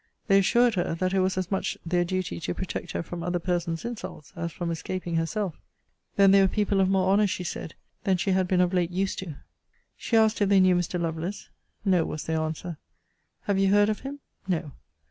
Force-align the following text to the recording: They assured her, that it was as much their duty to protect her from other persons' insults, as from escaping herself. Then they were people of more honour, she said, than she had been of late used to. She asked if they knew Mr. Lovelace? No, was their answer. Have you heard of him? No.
They 0.25 0.39
assured 0.39 0.73
her, 0.73 0.95
that 0.95 1.13
it 1.13 1.19
was 1.19 1.37
as 1.37 1.51
much 1.51 1.77
their 1.85 2.03
duty 2.03 2.39
to 2.39 2.55
protect 2.55 2.93
her 2.93 3.03
from 3.03 3.21
other 3.21 3.37
persons' 3.37 3.85
insults, 3.85 4.33
as 4.35 4.51
from 4.51 4.71
escaping 4.71 5.17
herself. 5.17 5.59
Then 6.15 6.31
they 6.31 6.41
were 6.41 6.47
people 6.47 6.81
of 6.81 6.89
more 6.89 7.11
honour, 7.13 7.27
she 7.27 7.43
said, 7.43 7.75
than 8.03 8.17
she 8.17 8.31
had 8.31 8.47
been 8.47 8.61
of 8.61 8.73
late 8.73 8.89
used 8.89 9.19
to. 9.19 9.35
She 9.95 10.17
asked 10.17 10.41
if 10.41 10.49
they 10.49 10.59
knew 10.59 10.73
Mr. 10.73 10.99
Lovelace? 10.99 11.49
No, 11.85 12.03
was 12.03 12.23
their 12.23 12.39
answer. 12.41 12.77
Have 13.41 13.59
you 13.59 13.69
heard 13.69 13.89
of 13.89 13.99
him? 13.99 14.21
No. 14.47 14.71